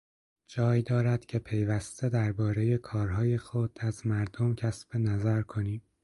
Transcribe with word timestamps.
جای 0.47 0.81
دارد 0.81 1.25
که 1.25 1.39
پیوسته 1.39 2.09
دربارهٔ 2.09 2.77
کارهای 2.77 3.37
خود 3.37 3.77
از 3.79 4.07
مردم 4.07 4.55
کسب 4.55 4.95
نظر 4.97 5.41
کنیم. 5.41 5.81